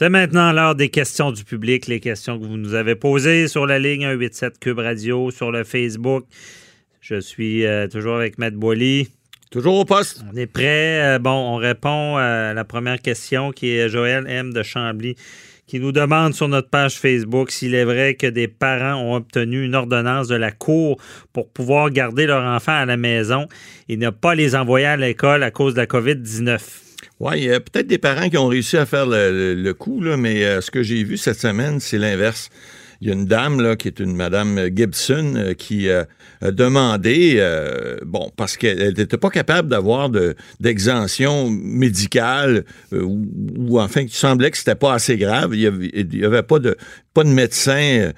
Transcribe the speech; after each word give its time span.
C'est 0.00 0.08
maintenant 0.08 0.50
l'heure 0.52 0.74
des 0.74 0.88
questions 0.88 1.30
du 1.30 1.44
public, 1.44 1.86
les 1.86 2.00
questions 2.00 2.38
que 2.38 2.46
vous 2.46 2.56
nous 2.56 2.72
avez 2.72 2.94
posées 2.94 3.48
sur 3.48 3.66
la 3.66 3.78
ligne 3.78 4.04
187 4.04 4.58
Cube 4.58 4.78
Radio, 4.78 5.30
sur 5.30 5.52
le 5.52 5.62
Facebook. 5.62 6.24
Je 7.02 7.20
suis 7.20 7.66
euh, 7.66 7.86
toujours 7.86 8.16
avec 8.16 8.38
Matt 8.38 8.54
Boily. 8.54 9.10
Toujours 9.50 9.78
au 9.78 9.84
poste. 9.84 10.24
On 10.32 10.36
est 10.38 10.46
prêt. 10.46 11.02
Euh, 11.02 11.18
bon, 11.18 11.32
on 11.32 11.56
répond 11.56 12.16
à 12.16 12.54
la 12.54 12.64
première 12.64 13.02
question 13.02 13.50
qui 13.50 13.72
est 13.72 13.90
Joël 13.90 14.24
M. 14.26 14.54
de 14.54 14.62
Chambly 14.62 15.16
qui 15.66 15.80
nous 15.80 15.92
demande 15.92 16.32
sur 16.32 16.48
notre 16.48 16.70
page 16.70 16.98
Facebook 16.98 17.50
s'il 17.50 17.74
est 17.74 17.84
vrai 17.84 18.14
que 18.14 18.26
des 18.26 18.48
parents 18.48 19.02
ont 19.02 19.16
obtenu 19.16 19.66
une 19.66 19.74
ordonnance 19.74 20.28
de 20.28 20.34
la 20.34 20.50
Cour 20.50 20.96
pour 21.34 21.50
pouvoir 21.50 21.90
garder 21.90 22.24
leur 22.24 22.42
enfant 22.42 22.72
à 22.72 22.86
la 22.86 22.96
maison 22.96 23.48
et 23.90 23.98
ne 23.98 24.08
pas 24.08 24.34
les 24.34 24.54
envoyer 24.54 24.86
à 24.86 24.96
l'école 24.96 25.42
à 25.42 25.50
cause 25.50 25.74
de 25.74 25.80
la 25.80 25.86
COVID-19. 25.86 26.89
Oui, 27.20 27.32
il 27.36 27.44
y 27.44 27.52
a 27.52 27.60
peut-être 27.60 27.86
des 27.86 27.98
parents 27.98 28.30
qui 28.30 28.38
ont 28.38 28.46
réussi 28.46 28.78
à 28.78 28.86
faire 28.86 29.04
le, 29.06 29.72
coup, 29.72 30.00
là, 30.00 30.16
mais 30.16 30.42
euh, 30.42 30.62
ce 30.62 30.70
que 30.70 30.82
j'ai 30.82 31.04
vu 31.04 31.18
cette 31.18 31.38
semaine, 31.38 31.78
c'est 31.78 31.98
l'inverse. 31.98 32.48
Il 33.02 33.08
y 33.08 33.10
a 33.10 33.14
une 33.14 33.26
dame 33.26 33.60
là, 33.60 33.76
qui 33.76 33.88
est 33.88 34.00
une 34.00 34.16
Madame 34.16 34.68
Gibson 34.74 35.34
euh, 35.36 35.52
qui 35.52 35.90
euh, 35.90 36.04
a 36.40 36.50
demandé, 36.50 37.46
bon, 38.06 38.30
parce 38.36 38.56
qu'elle 38.56 38.94
n'était 38.96 39.18
pas 39.18 39.28
capable 39.28 39.68
d'avoir 39.68 40.08
d'exemption 40.60 41.50
médicale 41.50 42.64
ou, 42.92 43.78
enfin, 43.78 44.00
il 44.00 44.10
semblait 44.10 44.50
que 44.50 44.56
c'était 44.56 44.74
pas 44.74 44.94
assez 44.94 45.18
grave. 45.18 45.54
Il 45.54 45.60
n'y 46.10 46.24
avait, 46.24 46.42
pas 46.42 46.58
de 46.58 46.78
pas 47.14 47.24
de 47.24 47.28
médecin 47.28 48.12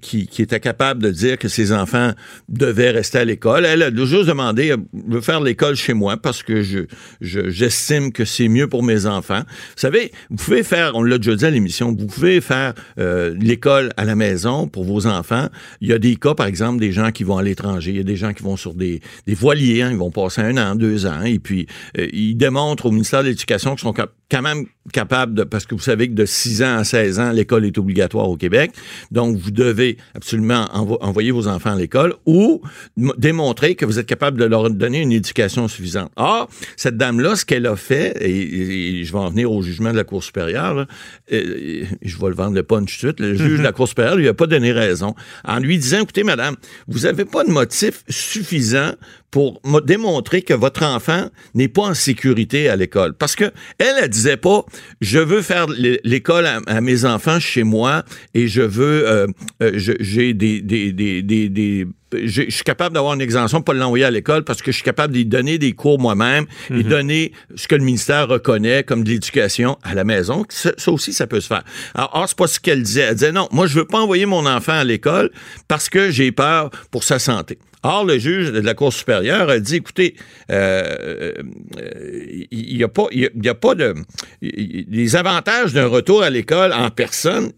qui, 0.00 0.28
était 0.38 0.60
capable 0.60 1.02
de 1.02 1.10
dire 1.10 1.38
que 1.38 1.48
ses 1.48 1.72
enfants 1.72 2.12
devaient 2.48 2.90
rester 2.90 3.18
à 3.18 3.24
l'école. 3.24 3.64
Elle 3.64 3.82
a 3.82 3.90
juste 3.94 4.26
demandé, 4.26 4.74
je 4.92 5.14
veux 5.14 5.20
faire 5.20 5.40
l'école 5.40 5.76
chez 5.76 5.94
moi 5.94 6.16
parce 6.16 6.42
que 6.42 6.62
je 6.62 6.80
j'estime 7.20 8.12
que 8.12 8.24
c'est 8.24 8.48
mieux 8.48 8.68
pour 8.68 8.82
mes 8.82 9.06
enfants. 9.06 9.42
Vous 9.46 9.80
savez, 9.80 10.12
vous 10.30 10.36
pouvez 10.36 10.62
faire, 10.62 10.92
on 10.94 11.02
l'a 11.02 11.18
déjà 11.18 11.36
dit 11.36 11.44
à 11.44 11.50
l'émission, 11.50 11.94
vous 11.96 12.06
pouvez 12.06 12.40
faire 12.40 12.74
l'école 12.96 13.92
à 13.96 14.04
la 14.04 14.16
maison 14.16 14.66
pour 14.66 14.84
vos 14.84 15.06
enfants. 15.06 15.48
Il 15.80 15.88
y 15.88 15.92
a 15.92 15.98
des 15.98 16.16
cas, 16.16 16.34
par 16.34 16.46
exemple, 16.46 16.80
des 16.80 16.92
gens 16.92 17.10
qui 17.12 17.24
vont 17.24 17.38
à 17.38 17.42
l'étranger. 17.42 17.90
Il 17.90 17.96
y 17.96 18.00
a 18.00 18.04
des 18.04 18.16
gens 18.16 18.32
qui 18.32 18.42
vont 18.42 18.56
sur 18.56 18.74
des, 18.74 19.00
voiliers. 19.28 19.82
Hein. 19.82 19.90
ils 19.90 19.96
vont 19.96 20.10
passer 20.10 20.42
un 20.42 20.56
an, 20.56 20.74
deux 20.74 21.06
ans. 21.06 21.22
Et 21.22 21.38
puis, 21.38 21.66
euh, 21.98 22.08
ils 22.12 22.36
démontrent 22.36 22.86
au 22.86 22.90
ministère 22.90 23.22
de 23.22 23.28
l'Éducation 23.28 23.70
qu'ils 23.74 23.82
sont 23.82 23.92
quand 24.32 24.42
même 24.42 24.64
capables 24.92 25.34
de... 25.34 25.44
Parce 25.44 25.66
que 25.66 25.74
vous 25.74 25.82
savez 25.82 26.08
que 26.08 26.14
de 26.14 26.24
6 26.24 26.62
ans 26.62 26.78
à 26.78 26.84
16 26.84 27.20
ans, 27.20 27.32
l'école 27.32 27.66
est 27.66 27.76
obligatoire 27.76 28.30
au 28.30 28.36
Québec. 28.36 28.72
Donc, 29.10 29.36
vous 29.36 29.50
devez 29.50 29.98
absolument 30.14 30.66
envoyer 30.72 31.30
vos 31.30 31.48
enfants 31.48 31.72
à 31.72 31.76
l'école 31.76 32.14
ou 32.24 32.62
démontrer 32.96 33.74
que 33.74 33.84
vous 33.84 33.98
êtes 33.98 34.06
capable 34.06 34.40
de 34.40 34.46
leur 34.46 34.70
donner 34.70 35.02
une 35.02 35.12
éducation 35.12 35.68
suffisante. 35.68 36.10
Or, 36.16 36.48
cette 36.76 36.96
dame-là, 36.96 37.36
ce 37.36 37.44
qu'elle 37.44 37.66
a 37.66 37.76
fait, 37.76 38.16
et, 38.22 39.04
je 39.04 39.12
vais 39.12 39.18
en 39.18 39.28
venir 39.28 39.52
au 39.52 39.60
jugement 39.60 39.92
de 39.92 39.96
la 39.96 40.04
Cour 40.04 40.24
supérieure, 40.24 40.86
je 41.30 42.18
vais 42.18 42.28
le 42.28 42.34
vendre 42.34 42.54
le 42.54 42.62
punch 42.62 42.98
tout 42.98 43.06
de 43.06 43.12
suite, 43.12 43.20
le 43.20 43.34
juge 43.34 43.58
de 43.58 43.62
la 43.62 43.72
Cour 43.72 43.86
supérieure 43.86 44.16
lui 44.16 44.28
a 44.28 44.34
pas 44.34 44.46
donné 44.46 44.72
raison 44.72 45.14
en 45.44 45.58
lui 45.58 45.76
disant, 45.76 46.00
écoutez, 46.00 46.24
madame, 46.24 46.56
vous 46.88 47.00
n'avez 47.00 47.26
pas 47.26 47.44
de 47.44 47.50
motif 47.50 48.02
suffisant 48.08 48.92
pour 49.32 49.60
démontrer 49.84 50.42
que 50.42 50.54
votre 50.54 50.84
enfant 50.84 51.28
n'est 51.54 51.66
pas 51.66 51.82
en 51.82 51.94
sécurité 51.94 52.68
à 52.68 52.76
l'école. 52.76 53.14
Parce 53.14 53.34
que 53.34 53.46
elle, 53.78 53.94
elle 54.02 54.08
disait 54.08 54.36
pas, 54.36 54.64
je 55.00 55.18
veux 55.18 55.42
faire 55.42 55.66
l'école 56.04 56.46
à, 56.46 56.80
mes 56.80 57.04
enfants 57.06 57.40
chez 57.40 57.64
moi 57.64 58.04
et 58.34 58.46
je 58.46 58.60
veux, 58.60 59.08
euh, 59.08 59.26
euh, 59.62 59.72
j'ai 59.74 60.34
des, 60.34 60.60
des, 60.60 60.92
des, 60.92 61.22
des 61.22 61.86
je 62.12 62.50
suis 62.50 62.62
capable 62.62 62.94
d'avoir 62.94 63.14
une 63.14 63.22
exemption, 63.22 63.62
pas 63.62 63.72
l'envoyer 63.72 64.04
à 64.04 64.10
l'école 64.10 64.44
parce 64.44 64.60
que 64.60 64.70
je 64.70 64.76
suis 64.76 64.84
capable 64.84 65.14
de 65.14 65.22
donner 65.22 65.56
des 65.56 65.72
cours 65.72 65.98
moi-même 65.98 66.44
et 66.68 66.74
mhm. 66.74 66.82
donner 66.82 67.32
ce 67.54 67.66
que 67.66 67.74
le 67.74 67.82
ministère 67.82 68.28
reconnaît 68.28 68.84
comme 68.84 69.02
de 69.02 69.08
l'éducation 69.08 69.78
à 69.82 69.94
la 69.94 70.04
maison. 70.04 70.44
Ça, 70.50 70.72
aussi, 70.88 71.14
ça 71.14 71.26
peut 71.26 71.40
se 71.40 71.46
faire. 71.46 71.64
Alors, 71.94 72.26
c'est 72.28 72.36
pas 72.36 72.48
ce 72.48 72.60
qu'elle 72.60 72.82
disait. 72.82 73.00
Elle 73.00 73.14
disait 73.14 73.32
non, 73.32 73.48
moi, 73.50 73.66
je 73.66 73.78
veux 73.78 73.86
pas 73.86 73.98
envoyer 73.98 74.26
mon 74.26 74.44
enfant 74.44 74.72
à 74.72 74.84
l'école 74.84 75.30
parce 75.68 75.88
que 75.88 76.10
j'ai 76.10 76.32
peur 76.32 76.70
pour 76.90 77.02
sa 77.02 77.18
santé. 77.18 77.58
Or, 77.82 78.04
le 78.04 78.18
juge 78.18 78.52
de 78.52 78.60
la 78.60 78.74
Cour 78.74 78.92
supérieure 78.92 79.50
a 79.50 79.58
dit, 79.58 79.76
écoutez, 79.76 80.14
euh, 80.50 81.32
euh, 81.78 82.44
il 82.50 82.76
n'y 82.76 82.84
a 82.84 82.88
pas, 82.88 83.06
il 83.10 83.30
y 83.42 83.48
a 83.48 83.54
pas 83.54 83.74
de, 83.74 83.94
les 84.40 85.16
avantages 85.16 85.72
d'un 85.72 85.86
retour 85.86 86.22
à 86.22 86.30
l'école 86.30 86.72
en 86.72 86.90
personne, 86.90 87.52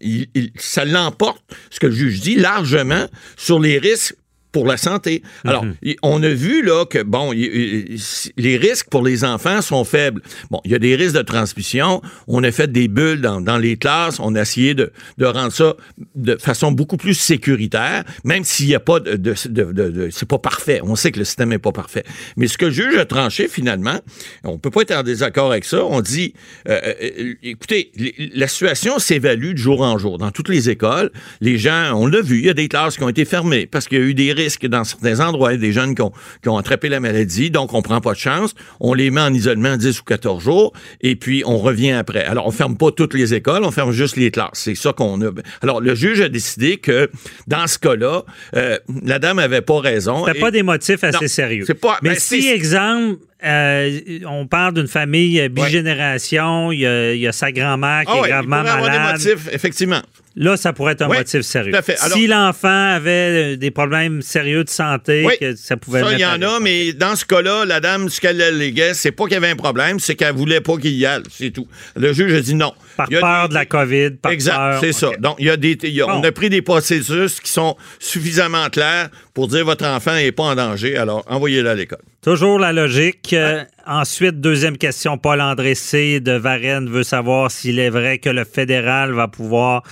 ça 0.57 0.83
l'emporte, 0.85 1.43
ce 1.69 1.79
que 1.79 1.87
le 1.87 1.93
juge 1.93 2.21
dit, 2.21 2.35
largement 2.35 3.05
sur 3.37 3.59
les 3.59 3.77
risques 3.77 4.15
pour 4.55 4.65
la 4.65 4.77
santé. 4.77 5.21
Alors, 5.43 5.65
mhm. 5.65 5.95
on 6.01 6.23
a 6.23 6.29
vu 6.29 6.63
là 6.63 6.85
que 6.85 7.03
bon, 7.03 7.33
les 7.33 8.57
risques 8.57 8.87
pour 8.89 9.03
les 9.03 9.25
enfants 9.25 9.61
sont 9.61 9.83
faibles. 9.83 10.21
Bon, 10.49 10.61
il 10.63 10.71
y 10.71 10.75
a 10.75 10.79
des 10.79 10.95
risques 10.95 11.17
de 11.17 11.23
transmission. 11.23 12.01
On 12.29 12.41
a 12.41 12.53
fait 12.53 12.71
des 12.71 12.87
bulles 12.87 13.19
dans, 13.19 13.41
dans 13.41 13.57
les 13.57 13.75
classes. 13.75 14.17
On 14.21 14.33
a 14.33 14.43
essayé 14.43 14.73
de, 14.73 14.93
de, 15.17 15.25
rendre 15.25 15.51
ça 15.51 15.75
de 16.15 16.37
façon 16.37 16.71
beaucoup 16.71 16.95
plus 16.95 17.15
sécuritaire, 17.15 18.05
même 18.23 18.45
s'il 18.45 18.67
n'y 18.67 18.75
a 18.75 18.79
pas 18.79 19.01
de, 19.01 19.17
de, 19.17 19.33
de 19.73 20.09
c'est 20.09 20.25
pas 20.25 20.39
parfait. 20.39 20.79
On 20.83 20.95
sait 20.95 21.11
que 21.11 21.19
le 21.19 21.25
système 21.25 21.49
n'est 21.49 21.59
pas 21.59 21.73
parfait. 21.73 22.05
Mais 22.37 22.47
ce 22.47 22.57
que 22.57 22.67
le 22.67 22.71
juge 22.71 22.95
a 22.95 23.03
tranché 23.03 23.49
finalement, 23.49 23.99
on 24.45 24.57
peut 24.57 24.71
pas 24.71 24.83
être 24.83 24.95
en 24.95 25.03
désaccord 25.03 25.51
avec 25.51 25.65
ça. 25.65 25.83
On 25.83 25.99
dit, 25.99 26.33
euh, 26.69 26.79
euh, 27.01 27.33
écoutez, 27.43 27.91
la 28.33 28.47
situation 28.47 28.99
s'évalue 28.99 29.51
de 29.51 29.57
jour 29.57 29.81
en 29.81 29.97
jour 29.97 30.17
dans 30.17 30.31
toutes 30.31 30.47
les 30.47 30.69
écoles. 30.69 31.11
Les 31.41 31.57
gens, 31.57 31.91
on 31.93 32.07
l'a 32.07 32.21
vu, 32.21 32.39
il 32.39 32.45
y 32.45 32.49
a 32.49 32.53
des 32.53 32.69
classes 32.69 32.95
qui 32.95 33.03
ont 33.03 33.09
été 33.09 33.25
fermées 33.25 33.65
parce 33.65 33.89
qu'il 33.89 33.97
y 33.97 34.01
a 34.01 34.05
eu 34.05 34.13
des 34.13 34.31
risques 34.31 34.44
que 34.59 34.67
dans 34.67 34.83
certains 34.83 35.19
endroits. 35.19 35.53
Il 35.53 35.55
y 35.55 35.57
a 35.57 35.61
des 35.61 35.73
jeunes 35.73 35.95
qui 35.95 36.49
ont, 36.49 36.57
attrapé 36.57 36.89
la 36.89 36.99
maladie, 36.99 37.51
donc 37.51 37.73
on 37.73 37.81
prend 37.81 38.01
pas 38.01 38.13
de 38.13 38.17
chance. 38.17 38.55
On 38.79 38.93
les 38.93 39.11
met 39.11 39.21
en 39.21 39.33
isolement 39.33 39.77
10 39.77 39.99
ou 39.99 40.03
14 40.03 40.43
jours, 40.43 40.73
et 41.01 41.15
puis 41.15 41.43
on 41.45 41.57
revient 41.57 41.91
après. 41.91 42.23
Alors, 42.23 42.47
on 42.47 42.51
ferme 42.51 42.77
pas 42.77 42.91
toutes 42.91 43.13
les 43.13 43.33
écoles, 43.33 43.63
on 43.63 43.71
ferme 43.71 43.91
juste 43.91 44.15
les 44.15 44.31
classes. 44.31 44.51
C'est 44.53 44.75
ça 44.75 44.93
qu'on 44.93 45.21
a. 45.21 45.31
Alors, 45.61 45.81
le 45.81 45.95
juge 45.95 46.21
a 46.21 46.29
décidé 46.29 46.77
que, 46.77 47.09
dans 47.47 47.67
ce 47.67 47.77
cas-là, 47.79 48.23
euh, 48.55 48.77
la 49.03 49.19
dame 49.19 49.39
avait 49.39 49.61
pas 49.61 49.79
raison. 49.79 50.25
C'était 50.25 50.39
pas 50.39 50.51
des 50.51 50.63
motifs 50.63 51.03
assez 51.03 51.27
sérieux. 51.27 51.65
Pas, 51.81 51.99
Mais 52.01 52.11
ben, 52.11 52.19
si, 52.19 52.47
exemple, 52.47 53.19
euh, 53.45 53.99
on 54.27 54.47
parle 54.47 54.73
d'une 54.73 54.87
famille 54.87 55.49
bigénération, 55.49 56.71
il, 56.71 56.79
y 56.79 57.27
a, 57.27 57.31
sa 57.31 57.51
grand-mère 57.51 58.03
qui 58.05 58.11
ah 58.13 58.21
est 58.23 58.29
gravement 58.29 58.63
malade. 58.63 58.77
Avoir 58.77 58.91
des 58.91 59.13
motifs, 59.13 59.49
effectivement. 59.51 60.01
Là, 60.37 60.57
ça 60.57 60.73
pourrait 60.73 60.93
être 60.93 61.01
un 61.03 61.07
motif 61.07 61.41
sérieux. 61.41 61.73
si 62.13 62.27
l'enfant 62.27 62.67
avait 62.95 63.53
euh, 63.53 63.55
des 63.55 63.71
problèmes 63.71 64.21
sérieux 64.21 64.65
de 64.65 64.69
santé, 64.69 65.25
que 65.39 65.55
ça 65.55 65.77
pouvait 65.77 66.01
Ça, 66.01 66.11
il 66.11 66.19
y 66.19 66.25
en 66.25 66.41
a, 66.41 66.59
mais 66.59 66.91
dans 66.91 67.15
ce 67.15 67.23
cas-là, 67.23 67.63
la 67.63 67.79
dame, 67.79 68.09
ce 68.09 68.19
qu'elle 68.19 68.41
alléguait, 68.41 68.93
c'est 68.93 69.13
pas 69.13 69.23
qu'il 69.25 69.33
y 69.33 69.37
avait 69.37 69.49
un 69.49 69.55
problème, 69.55 69.99
c'est 69.99 70.15
qu'elle 70.15 70.35
voulait 70.35 70.59
pas 70.59 70.75
qu'il 70.75 70.91
y 70.91 71.05
aille, 71.05 71.23
c'est 71.29 71.51
tout. 71.51 71.67
Le 71.95 72.11
juge 72.11 72.33
a 72.33 72.41
dit 72.41 72.53
non. 72.53 72.73
Par 72.97 73.07
peur 73.07 73.49
de 73.49 73.53
la 73.53 73.65
COVID, 73.65 74.11
par 74.21 74.33
Exact, 74.33 74.79
c'est 74.81 74.91
ça. 74.91 75.11
Donc, 75.19 75.37
il 75.39 75.45
y 75.45 75.49
a 75.49 75.55
des, 75.55 75.77
on 76.05 76.21
a 76.21 76.31
pris 76.33 76.49
des 76.49 76.61
processus 76.61 77.39
qui 77.39 77.51
sont 77.51 77.77
suffisamment 77.99 78.69
clairs 78.69 79.09
pour 79.33 79.47
dire 79.47 79.63
votre 79.63 79.85
enfant 79.85 80.15
n'est 80.15 80.33
pas 80.33 80.43
en 80.43 80.55
danger, 80.55 80.97
alors 80.97 81.23
envoyez-le 81.27 81.69
à 81.69 81.75
l'école. 81.75 81.99
Toujours 82.21 82.59
la 82.59 82.73
logique. 82.73 83.33
Euh, 83.33 83.63
ensuite, 83.85 84.41
deuxième 84.41 84.77
question, 84.77 85.17
Paul-André 85.17 85.75
C. 85.75 86.19
de 86.19 86.31
Varennes 86.31 86.89
veut 86.89 87.03
savoir 87.03 87.51
s'il 87.51 87.79
est 87.79 87.91
vrai 87.91 88.17
que 88.17 88.29
le 88.29 88.43
fédéral 88.43 89.13
va 89.13 89.27
pouvoir 89.27 89.83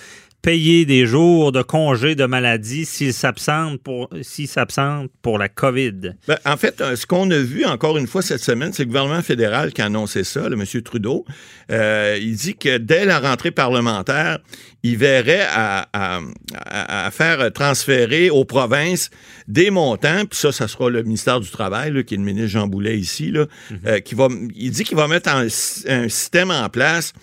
payer 0.43 0.85
des 0.85 1.05
jours 1.07 1.53
de 1.53 1.61
congé 1.61 2.15
de 2.15 2.25
maladie 2.25 2.85
s'il 2.85 3.13
s'absente 3.13 3.81
pour, 3.81 4.09
pour 5.21 5.37
la 5.37 5.49
COVID? 5.49 6.15
Ben, 6.27 6.37
en 6.45 6.57
fait, 6.57 6.81
euh, 6.81 6.95
ce 6.97 7.07
qu'on 7.07 7.31
a 7.31 7.39
vu 7.39 7.65
encore 7.65 7.97
une 7.97 8.07
fois 8.07 8.21
cette 8.21 8.41
semaine, 8.41 8.73
c'est 8.73 8.83
le 8.83 8.87
gouvernement 8.87 9.21
fédéral 9.21 9.71
qui 9.71 9.81
a 9.81 9.85
annoncé 9.85 10.25
ça, 10.25 10.49
le 10.49 10.59
M. 10.59 10.81
Trudeau. 10.81 11.25
Euh, 11.71 12.19
il 12.21 12.35
dit 12.35 12.55
que 12.55 12.77
dès 12.77 13.05
la 13.05 13.19
rentrée 13.19 13.51
parlementaire, 13.51 14.39
il 14.83 14.97
verrait 14.97 15.47
à, 15.49 15.87
faire 17.11 17.53
transférer 17.53 18.29
aux 18.29 18.43
provinces 18.43 19.11
des 19.47 19.69
montants, 19.69 20.25
puis 20.29 20.37
ça, 20.37 20.51
ça 20.51 20.67
sera 20.67 20.89
le 20.89 21.03
ministère 21.03 21.39
du 21.39 21.49
Travail, 21.49 22.03
qui 22.03 22.15
est 22.15 22.17
le 22.17 22.23
ministre 22.23 22.49
Jean 22.49 22.67
Boulet 22.67 22.97
ici, 22.97 23.31
là, 23.31 23.45
mm-hmm. 23.45 23.77
euh, 23.87 23.99
qui 24.01 24.13
va, 24.13 24.27
il 24.55 24.71
dit 24.71 24.83
qu'il 24.83 24.97
va 24.97 25.07
mettre 25.07 25.29
un 25.29 25.47
système 26.09 26.51
en 26.51 26.67
place 26.67 27.13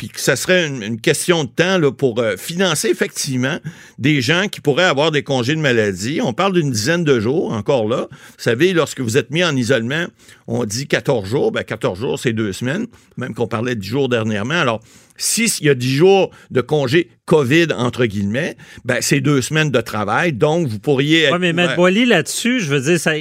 puis 0.00 0.08
que 0.08 0.18
ça 0.18 0.34
serait 0.34 0.66
une, 0.66 0.98
question 0.98 1.44
de 1.44 1.50
temps 1.50 1.76
là, 1.76 1.92
pour 1.92 2.20
euh, 2.20 2.38
financer 2.38 2.88
effectivement 2.88 3.58
des 3.98 4.22
gens 4.22 4.48
qui 4.48 4.62
pourraient 4.62 4.84
avoir 4.84 5.10
des 5.10 5.22
congés 5.22 5.54
de 5.54 5.60
maladie. 5.60 6.20
On 6.22 6.32
parle 6.32 6.54
d'une 6.54 6.70
dizaine 6.70 7.04
de 7.04 7.20
jours, 7.20 7.52
encore 7.52 7.86
là. 7.86 8.08
Vous 8.10 8.16
savez, 8.38 8.72
lorsque 8.72 9.00
vous 9.00 9.18
êtes 9.18 9.30
mis 9.30 9.44
en 9.44 9.54
isolement, 9.54 10.06
on 10.46 10.64
dit 10.64 10.86
14 10.86 11.28
jours. 11.28 11.52
Ben, 11.52 11.64
14 11.64 12.00
jours, 12.00 12.18
c'est 12.18 12.32
deux 12.32 12.54
semaines, 12.54 12.86
même 13.18 13.34
qu'on 13.34 13.46
parlait 13.46 13.74
de 13.74 13.80
10 13.80 13.86
jours 13.86 14.08
dernièrement. 14.08 14.54
Alors, 14.54 14.80
s'il 15.18 15.66
y 15.66 15.68
a 15.68 15.74
10 15.74 15.94
jours 15.94 16.30
de 16.50 16.62
congé 16.62 17.10
COVID, 17.26 17.66
entre 17.76 18.06
guillemets, 18.06 18.56
ben, 18.86 19.00
c'est 19.02 19.20
deux 19.20 19.42
semaines 19.42 19.70
de 19.70 19.82
travail. 19.82 20.32
Donc, 20.32 20.66
vous 20.66 20.78
pourriez. 20.78 21.30
Oui, 21.30 21.38
mais 21.38 21.52
Maître 21.52 21.76
Boily, 21.76 22.06
là-dessus, 22.06 22.60
je 22.60 22.70
veux 22.70 22.80
dire, 22.80 22.98
ça. 22.98 23.12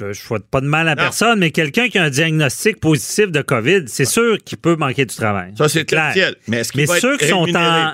Je 0.00 0.06
ne 0.06 0.12
souhaite 0.12 0.46
pas 0.50 0.60
de 0.60 0.66
mal 0.66 0.88
à 0.88 0.96
personne, 0.96 1.38
mais 1.38 1.50
quelqu'un 1.50 1.88
qui 1.88 1.98
a 1.98 2.04
un 2.04 2.10
diagnostic 2.10 2.80
positif 2.80 3.30
de 3.30 3.42
COVID, 3.42 3.84
c'est 3.86 4.04
sûr 4.04 4.38
qu'il 4.44 4.58
peut 4.58 4.76
manquer 4.76 5.04
du 5.04 5.14
travail. 5.14 5.52
Ça, 5.56 5.68
c'est 5.68 5.84
clair. 5.84 6.12
Mais, 6.48 6.62
qu'il 6.62 6.86
Mais 6.88 7.00
ceux 7.00 7.16
qui 7.16 7.28
sont 7.28 7.46
en. 7.54 7.92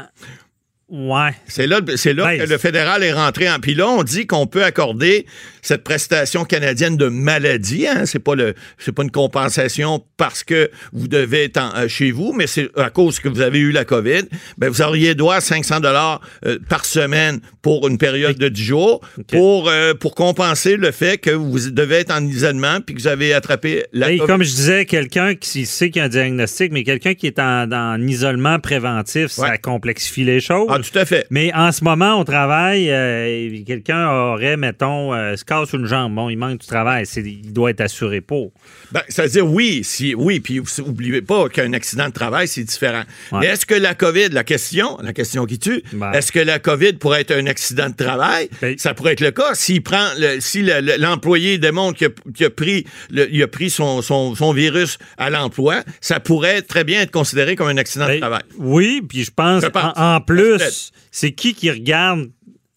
Ouais. 0.89 1.31
C'est 1.49 1.67
là, 1.67 1.81
c'est 1.97 2.13
là 2.13 2.27
Ben, 2.27 2.39
que 2.45 2.49
le 2.49 2.59
fédéral 2.59 3.03
est 3.03 3.13
rentré 3.13 3.51
en. 3.51 3.59
Puis 3.59 3.75
là, 3.75 3.89
on 3.89 4.05
dit 4.05 4.29
qu'on 4.29 4.47
peut 4.47 4.63
accorder 4.63 5.27
cette 5.61 5.83
prestation 5.83 6.45
canadienne 6.45 6.97
de 6.97 7.09
maladie. 7.09 7.89
Hein? 7.89 8.07
C'est 8.07 8.21
pas 8.21 8.37
le, 8.37 8.55
c'est 8.79 8.93
pas 8.93 9.03
une 9.03 9.11
compensation 9.11 10.05
parce 10.17 10.45
que 10.45 10.71
vous 10.93 11.09
devez 11.09 11.43
être 11.45 11.57
en- 11.57 11.75
euh, 11.77 11.89
chez 11.89 12.13
vous, 12.13 12.33
mais 12.33 12.47
c'est 12.47 12.69
à 12.79 12.91
cause 12.91 13.19
que 13.19 13.29
vous 13.29 13.41
avez 13.41 13.59
eu 13.59 13.73
la 13.73 13.85
COVID. 13.85 14.23
Ben, 14.59 14.69
vous 14.69 14.81
auriez 14.81 15.17
droit 15.17 15.35
à 15.35 15.41
500 15.41 15.81
dollars 15.81 16.21
euh, 16.47 16.61
par 16.69 16.85
semaine 16.85 17.41
pour 17.63 17.89
une 17.89 17.99
période 17.99 18.39
de 18.39 18.49
10 18.49 18.63
jours 18.63 19.01
pour 19.27 19.69
euh, 19.69 19.93
pour 19.93 20.15
compenser 20.15 20.77
le 20.77 20.93
fait 20.93 21.19
que 21.19 21.31
vous 21.31 21.69
devez 21.71 21.97
être 21.97 22.13
en 22.13 22.25
isolement 22.25 22.81
puis 22.81 22.95
que 22.95 23.01
vous 23.01 23.09
avez 23.09 23.35
attrapé 23.35 23.87
la 23.93 24.13
Hey, 24.13 24.19
COVID. 24.19 24.29
comme 24.33 24.43
je 24.45 24.55
disais, 24.55 24.85
quelqu'un 24.85 25.35
qui 25.35 25.67
sait 25.67 25.91
qu'il 25.91 25.99
y 25.99 26.03
a 26.03 26.05
un 26.05 26.09
diagnostic, 26.09 26.71
mais 26.71 26.85
quelqu'un 26.85 27.15
qui 27.15 27.27
est 27.27 27.41
en, 27.41 27.73
en 27.73 28.01
isolement 28.07 28.61
préventif, 28.61 29.33
ça 29.33 29.59
complexifie 29.59 30.23
les 30.23 30.39
choses. 30.41 30.69
Ah, 30.71 30.76
tout 30.83 30.99
à 30.99 31.05
fait. 31.05 31.27
Mais 31.31 31.53
en 31.55 31.73
ce 31.73 31.83
moment, 31.85 32.21
au 32.21 32.25
travail, 32.25 32.91
euh, 32.91 33.63
quelqu'un 33.67 34.09
aurait, 34.09 34.57
mettons, 34.57 35.15
euh, 35.15 35.37
se 35.37 35.45
casse 35.45 35.73
une 35.73 35.87
jambe. 35.87 36.15
Bon, 36.15 36.29
il 36.31 36.37
manque 36.37 36.61
du 36.61 36.67
travail. 36.67 37.05
Il 37.17 37.53
doit 37.53 37.71
être 37.71 37.81
assuré 37.81 38.21
pour. 38.21 38.53
Ben, 38.93 39.03
c'est-à-dire, 39.09 39.47
oui, 39.47 39.81
si, 39.85 40.15
oui, 40.15 40.41
puis 40.41 40.61
n'oubliez 40.79 41.23
pas 41.23 41.49
qu'un 41.49 41.73
accident 41.73 42.07
de 42.09 42.13
travail, 42.13 42.49
c'est 42.49 42.65
différent. 42.65 43.03
Ouais. 43.33 43.41
Mais 43.41 43.47
est-ce 43.47 43.67
que 43.67 43.75
la 43.75 43.95
COVID, 43.95 44.29
la 44.31 44.45
question, 44.45 44.97
la 45.03 45.13
question 45.13 45.47
qui 45.47 45.59
tue, 45.59 45.83
Ben. 45.93 46.13
est-ce 46.13 46.33
que 46.33 46.41
la 46.41 46.59
COVID 46.59 46.95
pourrait 46.95 47.23
être 47.23 47.33
un 47.37 47.47
accident 47.47 47.89
de 47.91 47.95
travail? 47.97 48.49
Ben. 48.61 48.75
Ça 48.79 48.95
pourrait 48.95 49.13
être 49.13 49.21
le 49.21 49.31
cas. 49.33 49.55
S'il 49.55 49.83
prend, 49.83 50.07
le- 50.19 50.41
si 50.41 50.63
le- 50.63 50.81
le- 50.81 50.97
l'employé 50.99 51.59
démontre 51.59 51.99
qu'il 51.99 52.47
a, 52.47 52.51
pris, 52.51 52.87
le- 53.11 53.29
il 53.33 53.43
a 53.43 53.49
pris 53.49 53.71
son, 53.71 54.03
son- 54.03 54.35
son 54.35 54.53
virus 54.53 54.99
à 55.19 55.31
l'emploi, 55.31 55.83
ça 56.01 56.21
pourrait 56.21 56.63
très 56.63 56.85
bien 56.85 57.03
être 57.03 57.11
considéré 57.11 57.57
comme 57.57 57.69
un 57.69 57.77
accident 57.77 58.07
de 58.07 58.13
Ben, 58.13 58.21
travail. 58.21 58.43
oui, 58.59 59.03
puis 59.07 59.25
je 59.25 59.31
pense, 59.35 59.63
Je 59.63 59.69
pense. 59.69 59.93
En, 59.97 60.17
en 60.17 60.21
Peut-être. 60.21 60.66
C'est 61.11 61.33
qui 61.33 61.55
qui 61.55 61.71
regarde 61.71 62.31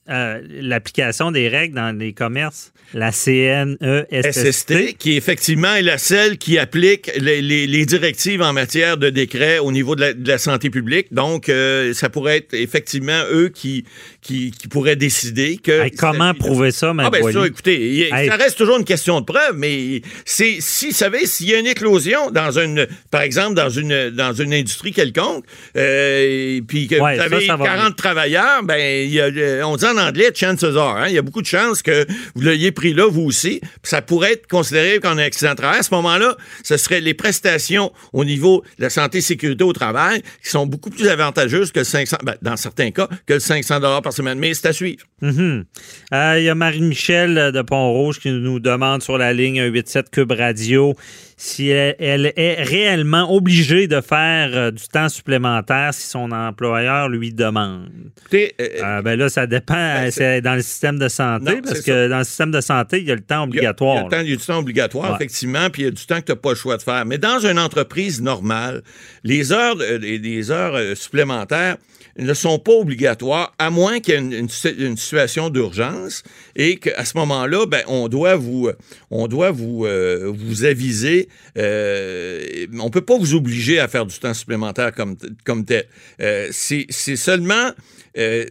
euh, 0.09 0.39
l'application 0.61 1.31
des 1.31 1.47
règles 1.47 1.75
dans 1.75 1.97
les 1.97 2.13
commerces? 2.13 2.71
La 2.93 3.11
CNESST. 3.11 4.31
SST, 4.51 4.97
qui 4.97 5.15
effectivement 5.15 5.75
est 5.75 5.83
la 5.83 5.97
seule 5.99 6.37
qui 6.37 6.57
applique 6.57 7.11
les, 7.17 7.41
les- 7.41 7.67
les 7.67 7.85
directives 7.85 8.41
en 8.41 8.51
matière 8.53 8.97
de 8.97 9.09
décret 9.11 9.59
au 9.59 9.71
niveau 9.71 9.95
de 9.95 10.01
la, 10.01 10.13
de 10.13 10.27
la 10.27 10.37
santé 10.39 10.69
publique. 10.71 11.07
Donc, 11.13 11.49
euh, 11.49 11.93
ça 11.93 12.09
pourrait 12.09 12.37
être 12.37 12.53
effectivement 12.55 13.21
eux 13.31 13.49
qui, 13.49 13.85
qui, 14.21 14.49
qui 14.51 14.67
pourraient 14.67 14.95
décider 14.95 15.57
que... 15.57 15.83
Hey, 15.83 15.91
comment 15.91 16.33
prouver 16.33 16.71
ça, 16.71 16.93
Ah 16.97 17.09
ben 17.11 17.31
ça, 17.31 17.45
écoutez, 17.45 18.09
Hey. 18.11 18.27
ça 18.27 18.35
reste 18.37 18.57
toujours 18.57 18.77
une 18.77 18.85
question 18.85 19.19
de 19.19 19.25
preuve, 19.25 19.55
mais 19.55 20.01
c'est 20.25 20.57
si, 20.59 20.87
vous 20.87 20.93
savez, 20.95 21.25
s'il 21.27 21.47
y 21.49 21.53
a 21.53 21.59
une 21.59 21.67
éclosion 21.67 22.31
dans 22.31 22.57
une, 22.57 22.87
par 23.11 23.21
exemple, 23.21 23.53
dans 23.53 23.69
une, 23.69 24.09
dans 24.09 24.33
une 24.33 24.53
industrie 24.53 24.93
quelconque, 24.93 25.45
euh, 25.77 26.55
et 26.57 26.61
puis 26.67 26.87
que 26.87 26.95
Ouais, 26.95 27.15
vous 27.17 27.21
avez 27.21 27.45
ça 27.45 27.55
va 27.55 27.65
40 27.65 27.95
travailleurs, 27.95 28.63
ben, 28.63 28.79
il 29.05 29.11
y 29.13 29.19
a, 29.21 29.25
euh, 29.25 29.61
on 29.63 29.75
dit 29.75 29.85
en 29.85 29.97
chances 30.35 30.63
are, 30.63 30.97
hein, 30.97 31.05
il 31.07 31.13
y 31.13 31.17
a 31.17 31.21
beaucoup 31.21 31.41
de 31.41 31.47
chances 31.47 31.81
que 31.81 32.05
vous 32.35 32.41
l'ayez 32.41 32.71
pris 32.71 32.93
là, 32.93 33.07
vous 33.07 33.23
aussi, 33.23 33.61
ça 33.83 34.01
pourrait 34.01 34.33
être 34.33 34.47
considéré 34.47 34.99
comme 34.99 35.19
un 35.19 35.23
accident 35.23 35.51
de 35.51 35.57
travail. 35.57 35.79
À 35.79 35.83
ce 35.83 35.93
moment-là, 35.95 36.35
ce 36.63 36.77
seraient 36.77 37.01
les 37.01 37.13
prestations 37.13 37.91
au 38.13 38.25
niveau 38.25 38.63
de 38.77 38.83
la 38.83 38.89
santé 38.89 39.19
et 39.19 39.21
sécurité 39.21 39.63
au 39.63 39.73
travail 39.73 40.21
qui 40.43 40.49
sont 40.49 40.65
beaucoup 40.65 40.89
plus 40.89 41.07
avantageuses 41.07 41.71
que 41.71 41.79
le 41.79 41.85
500, 41.85 42.17
ben, 42.23 42.35
dans 42.41 42.57
certains 42.57 42.91
cas, 42.91 43.07
que 43.25 43.33
le 43.33 43.39
500 43.39 43.79
par 44.01 44.13
semaine. 44.13 44.39
Mais 44.39 44.53
c'est 44.53 44.67
à 44.67 44.73
suivre. 44.73 45.05
Mhm. 45.21 45.65
Euh, 46.13 46.35
Il 46.39 46.43
y 46.43 46.49
a 46.49 46.55
Marie-Michel 46.55 47.37
euh, 47.37 47.51
de 47.51 47.61
Pont-Rouge 47.61 48.19
qui 48.19 48.31
nous 48.31 48.59
demande 48.59 49.01
sur 49.03 49.17
la 49.17 49.33
ligne 49.33 49.57
187 49.57 50.09
Cube 50.11 50.31
Radio 50.31 50.95
si 51.41 51.69
elle, 51.69 51.95
elle 51.99 52.33
est 52.35 52.61
réellement 52.63 53.33
obligée 53.33 53.87
de 53.87 54.01
faire 54.01 54.49
euh, 54.53 54.71
du 54.71 54.83
temps 54.89 55.07
supplémentaire 55.07 55.93
si 55.93 56.05
son 56.05 56.31
employeur 56.33 57.07
lui 57.07 57.33
demande. 57.33 57.87
Écoutez, 58.19 58.53
euh, 58.59 58.67
Euh, 58.83 59.01
ben 59.01 59.17
là, 59.17 59.29
ça 59.29 59.47
dépend. 59.47 59.73
Ben, 59.73 60.11
c'est 60.11 60.41
dans 60.41 60.55
le 60.55 60.61
système 60.61 60.99
de 60.99 61.07
santé, 61.07 61.55
Non, 61.55 61.61
parce 61.63 61.79
que 61.79 61.91
ça. 61.93 62.07
dans 62.09 62.17
le 62.17 62.23
système 62.25 62.51
de 62.51 62.59
santé, 62.59 62.99
il 62.99 63.05
y 63.07 63.11
a 63.11 63.15
le 63.15 63.21
temps 63.21 63.47
Il 63.49 63.55
y 63.55 63.59
a- 63.59 63.61
Il 63.61 63.63
y, 63.63 63.67
a 63.67 63.69
obligatoire. 63.69 64.03
le 64.03 64.09
temps- 64.11 64.19
il 64.21 64.29
y 64.31 64.33
a 64.33 64.35
du 64.35 64.45
temps 64.45 64.59
obligatoire, 64.59 65.09
Ouais. 65.11 65.15
effectivement, 65.15 65.69
puis 65.69 65.83
il 65.83 65.85
y 65.85 65.87
a 65.87 65.91
du 65.91 66.05
temps 66.05 66.19
que 66.19 66.25
tu 66.25 66.31
n'as 66.33 66.35
pas 66.35 66.49
le 66.49 66.55
choix 66.55 66.75
de 66.75 66.81
faire. 66.81 67.05
Mais 67.05 67.17
dans 67.17 67.39
une 67.39 67.57
entreprise 67.57 68.21
normale, 68.21 68.81
les 69.23 69.53
heures, 69.53 69.75
les, 69.77 70.51
heures 70.51 70.97
supplémentaires 70.97 71.77
ne 72.17 72.33
sont 72.33 72.59
pas 72.59 72.73
obligatoires, 72.73 73.53
à 73.59 73.69
moins 73.69 73.99
qu'il 73.99 74.13
y 74.13 74.17
ait 74.17 74.19
une, 74.19 74.33
une 74.33 74.49
si- 74.49 74.69
une 74.77 74.97
situation 74.97 75.49
d'urgence 75.49 76.23
et 76.55 76.77
qu'à 76.77 77.05
ce 77.05 77.17
moment-là, 77.17 77.65
ben, 77.65 77.83
on 77.87 78.07
doit 78.09 78.35
vous, 78.35 78.69
on 79.11 79.27
doit 79.27 79.51
vous, 79.51 79.85
euh, 79.85 80.31
vous 80.35 80.65
aviser. 80.65 81.29
euh, 81.57 82.65
on 82.79 82.89
peut 82.89 83.01
pas 83.01 83.17
vous 83.17 83.35
obliger 83.35 83.79
à 83.79 83.87
faire 83.87 84.05
du 84.05 84.17
temps 84.19 84.33
supplémentaire 84.33 84.93
comme, 84.93 85.15
comme 85.45 85.65
tel. 85.65 85.85
Euh, 86.21 86.47
c'est 86.51 86.87
seulement 86.91 87.71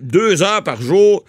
deux 0.01 0.43
heures 0.43 0.63
par 0.65 0.81
jour 0.81 1.25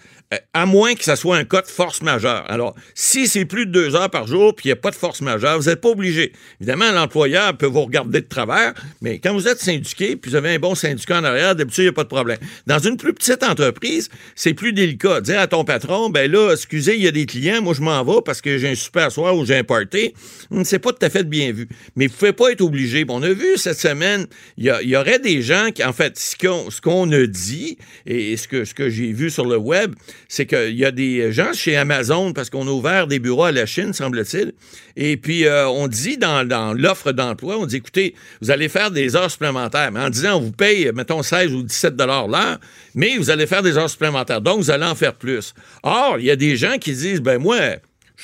à 0.52 0.64
moins 0.64 0.94
que 0.94 1.02
ça 1.02 1.16
soit 1.16 1.36
un 1.36 1.44
cas 1.44 1.62
de 1.62 1.66
force 1.66 2.02
majeure. 2.02 2.44
Alors, 2.48 2.76
si 2.94 3.26
c'est 3.26 3.44
plus 3.44 3.66
de 3.66 3.72
deux 3.72 3.96
heures 3.96 4.10
par 4.10 4.26
jour 4.28 4.54
puis 4.54 4.66
il 4.66 4.68
n'y 4.68 4.72
a 4.72 4.76
pas 4.76 4.90
de 4.90 4.94
force 4.94 5.20
majeure, 5.22 5.58
vous 5.58 5.68
n'êtes 5.68 5.80
pas 5.80 5.88
obligé. 5.88 6.32
Évidemment, 6.60 6.92
l'employeur 6.92 7.56
peut 7.56 7.66
vous 7.66 7.82
regarder 7.82 8.20
de 8.20 8.26
travers, 8.26 8.74
mais 9.00 9.18
quand 9.18 9.32
vous 9.32 9.48
êtes 9.48 9.58
syndiqué 9.58 10.14
puis 10.16 10.30
vous 10.30 10.36
avez 10.36 10.54
un 10.54 10.58
bon 10.58 10.74
syndicat 10.76 11.18
en 11.18 11.24
arrière, 11.24 11.56
d'habitude, 11.56 11.82
il 11.82 11.86
n'y 11.86 11.88
a 11.88 11.92
pas 11.92 12.04
de 12.04 12.08
problème. 12.08 12.38
Dans 12.66 12.78
une 12.78 12.96
plus 12.96 13.12
petite 13.12 13.42
entreprise, 13.42 14.08
c'est 14.36 14.54
plus 14.54 14.72
délicat. 14.72 15.20
Dire 15.20 15.40
à 15.40 15.46
ton 15.48 15.64
patron, 15.64 16.10
ben 16.10 16.30
là, 16.30 16.52
excusez, 16.52 16.94
il 16.94 17.02
y 17.02 17.08
a 17.08 17.12
des 17.12 17.26
clients, 17.26 17.60
moi 17.60 17.74
je 17.74 17.82
m'en 17.82 18.04
vais 18.04 18.22
parce 18.24 18.40
que 18.40 18.56
j'ai 18.56 18.68
un 18.68 18.74
super 18.76 19.10
soir 19.10 19.36
ou 19.36 19.44
j'ai 19.44 19.56
un 19.56 19.64
party. 19.64 20.14
Hum, 20.50 20.64
C'est 20.64 20.78
pas 20.78 20.92
tout 20.92 21.04
à 21.04 21.10
fait 21.10 21.24
bien 21.24 21.52
vu. 21.52 21.68
Mais 21.96 22.06
vous 22.06 22.12
ne 22.12 22.18
pouvez 22.18 22.32
pas 22.32 22.52
être 22.52 22.60
obligé. 22.60 23.04
On 23.08 23.22
a 23.22 23.32
vu 23.32 23.56
cette 23.56 23.78
semaine, 23.78 24.26
il 24.56 24.64
y, 24.64 24.88
y 24.88 24.96
aurait 24.96 25.18
des 25.18 25.42
gens 25.42 25.70
qui, 25.74 25.82
en 25.82 25.92
fait, 25.92 26.16
ce 26.18 26.36
qu'on 26.36 26.68
qu'on 26.82 27.10
a 27.12 27.26
dit 27.26 27.76
et 28.06 28.36
ce 28.36 28.48
que, 28.48 28.64
ce 28.64 28.74
que 28.74 28.88
j'ai 28.88 29.12
vu 29.12 29.30
sur 29.30 29.44
le 29.44 29.56
web, 29.56 29.94
c'est 30.28 30.46
qu'il 30.46 30.76
y 30.76 30.84
a 30.84 30.90
des 30.90 31.32
gens 31.32 31.52
chez 31.52 31.76
Amazon, 31.76 32.32
parce 32.32 32.50
qu'on 32.50 32.66
a 32.66 32.70
ouvert 32.70 33.06
des 33.06 33.18
bureaux 33.18 33.44
à 33.44 33.52
la 33.52 33.66
Chine, 33.66 33.92
semble-t-il, 33.92 34.52
et 34.96 35.16
puis 35.16 35.46
euh, 35.46 35.68
on 35.68 35.88
dit 35.88 36.18
dans, 36.18 36.74
l'offre 36.76 37.12
d'emploi, 37.12 37.56
on 37.58 37.66
dit, 37.66 37.76
écoutez, 37.76 38.14
vous 38.40 38.50
allez 38.50 38.68
faire 38.68 38.90
des 38.90 39.16
heures 39.16 39.30
supplémentaires, 39.30 39.90
mais 39.92 40.00
en 40.00 40.10
disant, 40.10 40.36
on 40.36 40.40
vous 40.40 40.52
paye, 40.52 40.90
mettons, 40.94 41.22
16 41.22 41.52
ou 41.52 41.62
17 41.62 41.96
dollars 41.96 42.28
l'heure, 42.28 42.58
mais 42.94 43.16
vous 43.16 43.30
allez 43.30 43.46
faire 43.46 43.62
des 43.62 43.76
heures 43.76 43.90
supplémentaires, 43.90 44.40
donc 44.40 44.58
vous 44.58 44.70
allez 44.70 44.86
en 44.86 44.94
faire 44.94 45.14
plus. 45.14 45.54
Or, 45.82 46.16
il 46.18 46.26
y 46.26 46.30
a 46.30 46.36
des 46.36 46.56
gens 46.56 46.78
qui 46.78 46.92
disent, 46.92 47.20
ben 47.20 47.38
moi, 47.38 47.58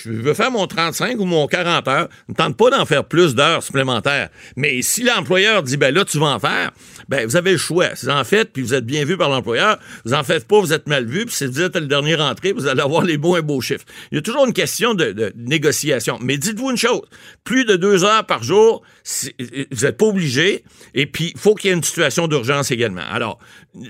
je 0.04 0.10
veux 0.10 0.34
faire 0.34 0.50
mon 0.50 0.66
35 0.66 1.18
ou 1.18 1.24
mon 1.24 1.46
40 1.46 1.88
heures. 1.88 2.08
Ne 2.28 2.34
tente 2.34 2.56
pas 2.56 2.70
d'en 2.70 2.84
faire 2.84 3.04
plus 3.04 3.34
d'heures 3.34 3.62
supplémentaires. 3.62 4.28
Mais 4.54 4.82
si 4.82 5.02
l'employeur 5.02 5.62
dit, 5.62 5.76
ben 5.76 5.94
là, 5.94 6.04
tu 6.04 6.18
vas 6.18 6.26
en 6.26 6.38
faire, 6.38 6.72
ben 7.08 7.26
vous 7.26 7.36
avez 7.36 7.52
le 7.52 7.58
choix. 7.58 7.94
Si 7.94 8.06
vous 8.06 8.12
en 8.12 8.24
faites, 8.24 8.52
puis 8.52 8.62
vous 8.62 8.74
êtes 8.74 8.84
bien 8.84 9.04
vu 9.04 9.16
par 9.16 9.30
l'employeur, 9.30 9.78
vous 10.04 10.12
en 10.12 10.22
faites 10.22 10.46
pas, 10.46 10.60
vous 10.60 10.72
êtes 10.72 10.86
mal 10.86 11.06
vu, 11.06 11.24
puis 11.24 11.34
si 11.34 11.46
vous 11.46 11.62
êtes 11.62 11.76
le 11.76 11.86
dernier 11.86 12.14
rentré, 12.14 12.52
vous 12.52 12.66
allez 12.66 12.82
avoir 12.82 13.04
les 13.04 13.16
beaux 13.16 13.36
et 13.36 13.42
beaux 13.42 13.60
chiffres. 13.60 13.86
Il 14.12 14.16
y 14.16 14.18
a 14.18 14.22
toujours 14.22 14.44
une 14.46 14.52
question 14.52 14.94
de, 14.94 15.32
négociation. 15.36 16.18
Mais 16.20 16.36
dites-vous 16.36 16.70
une 16.70 16.76
chose, 16.76 17.02
plus 17.44 17.64
de 17.64 17.76
deux 17.76 18.04
heures 18.04 18.26
par 18.26 18.42
jour, 18.42 18.82
vous 19.22 19.86
n'êtes 19.86 19.96
pas 19.96 20.06
obligé, 20.06 20.64
et 20.94 21.06
puis 21.06 21.32
il 21.34 21.40
faut 21.40 21.54
qu'il 21.54 21.70
y 21.70 21.72
ait 21.72 21.76
une 21.76 21.82
situation 21.82 22.28
d'urgence 22.28 22.70
également. 22.70 23.04
Alors, 23.10 23.38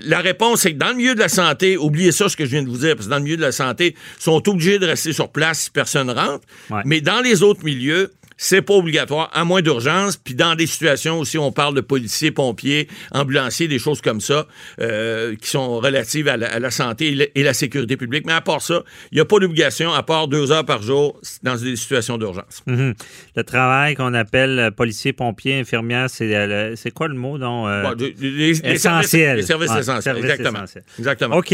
la 0.03 0.21
réponse, 0.21 0.63
c'est 0.63 0.73
que 0.73 0.79
dans 0.79 0.89
le 0.89 0.95
milieu 0.95 1.15
de 1.15 1.21
la 1.21 1.29
santé, 1.29 1.77
oubliez 1.77 2.13
ça, 2.13 2.29
ce 2.29 2.37
que 2.37 2.45
je 2.45 2.51
viens 2.51 2.63
de 2.63 2.69
vous 2.69 2.79
dire, 2.79 2.95
parce 2.97 3.07
que 3.07 3.11
dans 3.11 3.19
le 3.19 3.25
milieu 3.25 3.37
de 3.37 3.43
la 3.43 3.53
santé, 3.53 3.95
sont 4.19 4.49
obligés 4.49 4.79
de 4.79 4.87
rester 4.87 5.13
sur 5.13 5.31
place 5.31 5.69
personne 5.69 5.96
rentre. 6.03 6.47
Ouais. 6.71 6.83
Mais 6.85 7.01
dans 7.01 7.21
les 7.21 7.43
autres 7.43 7.65
milieux, 7.65 8.13
c'est 8.37 8.63
pas 8.63 8.75
obligatoire, 8.75 9.31
à 9.33 9.45
moins 9.45 9.63
d'urgence. 9.63 10.17
Puis 10.17 10.35
dans 10.35 10.55
des 10.55 10.67
situations 10.67 11.19
aussi, 11.19 11.39
on 11.39 11.53
parle 11.53 11.75
de 11.75 11.81
policiers, 11.81 12.31
pompiers, 12.31 12.87
ambulanciers, 13.13 13.67
des 13.69 13.79
choses 13.79 14.01
comme 14.01 14.21
ça, 14.21 14.47
euh, 14.81 15.35
qui 15.37 15.49
sont 15.49 15.79
relatives 15.79 16.29
à 16.29 16.37
la, 16.37 16.53
à 16.53 16.59
la 16.59 16.71
santé 16.71 17.09
et 17.09 17.15
la, 17.15 17.25
et 17.35 17.43
la 17.43 17.55
sécurité 17.55 17.97
publique. 17.97 18.25
Mais 18.27 18.33
à 18.35 18.41
part 18.43 18.61
ça, 18.61 18.83
il 19.11 19.15
n'y 19.15 19.21
a 19.21 19.25
pas 19.25 19.39
d'obligation, 19.39 19.93
à 19.93 20.03
part 20.03 20.29
deux 20.29 20.53
heures 20.53 20.67
par 20.67 20.83
jour 20.83 21.19
dans 21.43 21.57
des 21.57 21.77
situations 21.77 22.19
d'urgence. 22.19 22.63
Mhm. 22.67 22.95
Le 23.37 23.45
travail 23.45 23.95
qu'on 23.95 24.13
appelle 24.13 24.59
euh, 24.59 24.71
policier, 24.71 25.13
pompier, 25.15 25.59
infirmière, 25.59 26.11
c'est 26.11 26.35
euh, 26.35 26.77
c'est 26.77 26.91
quoi 26.91 27.09
le 27.09 27.15
mot? 27.15 27.39
Donc, 27.39 27.69
euh, 27.69 27.83
Bon, 27.95 27.99
services- 27.99 28.61
essentiel. 28.65 29.37
Les 29.39 29.43
services 29.45 29.71
Ouais, 29.71 29.81
essentiels, 29.81 30.03
services 30.03 30.25
exactement. 30.31 30.59
essentiels. 30.65 30.85
Exactement. 30.99 31.37
OK. 31.37 31.53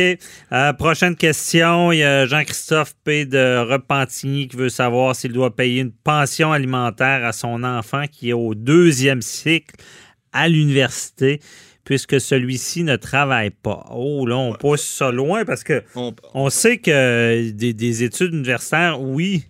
Euh, 0.53 0.73
prochaine 0.73 1.15
question. 1.15 1.93
Il 1.93 1.99
y 1.99 2.03
a 2.05 2.27
Jean-Christophe 2.27 2.95
P. 3.05 3.25
de 3.25 3.59
Repentigny 3.71 4.49
qui 4.49 4.57
veut 4.57 4.69
savoir 4.69 5.15
s'il 5.15 5.33
doit 5.33 5.55
payer 5.55 5.81
une 5.81 5.93
pension 5.93 6.51
alimentaire 6.53 6.72
à 6.75 7.33
son 7.33 7.65
enfant 7.65 8.05
qui 8.11 8.31
est 8.31 8.35
au 8.35 8.55
deuxième 8.55 9.23
cycle 9.23 9.75
à 10.33 10.49
l'université 10.49 11.41
puisque 11.85 12.21
celui-ci 12.21 12.85
ne 12.85 12.95
travaille 12.97 13.51
pas. 13.51 13.87
Oh, 13.91 14.25
là, 14.25 14.37
on 14.37 14.53
pousse 14.55 14.85
ça 14.85 15.11
loin 15.11 15.45
parce 15.45 15.65
que 15.65 15.83
On- 15.97 16.15
on 16.33 16.49
sait 16.49 16.79
que 16.79 17.51
des, 17.51 17.75
des 17.75 18.03
études 18.05 18.33
universitaires, 18.35 19.01
oui, 19.01 19.45